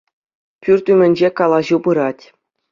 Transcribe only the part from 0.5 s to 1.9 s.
Пӳрт ӳмӗнче калаҫу